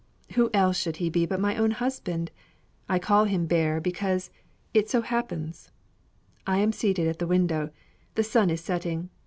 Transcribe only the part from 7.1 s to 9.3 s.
the window. The sun is setting.